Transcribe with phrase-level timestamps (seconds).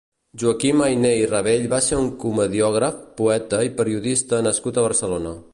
[0.43, 5.41] Joaquim Ayné i Rabell va ser un comediògraf, poeta i periodista nascut a Barcelona.